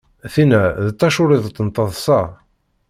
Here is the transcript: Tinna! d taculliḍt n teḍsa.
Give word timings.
Tinna! 0.33 0.63
d 0.87 0.87
taculliḍt 0.99 1.57
n 1.65 1.67
teḍsa. 1.69 2.21